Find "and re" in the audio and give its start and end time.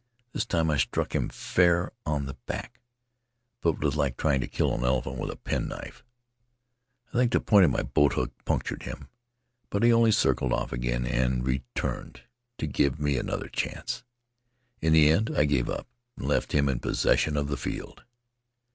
11.05-11.45